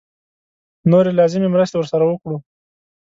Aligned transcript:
نورې 0.91 1.11
لازمې 1.19 1.47
مرستې 1.53 1.75
ورسره 1.77 2.03
وکړو. 2.07 2.37